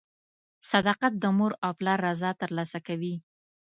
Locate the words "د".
1.19-1.23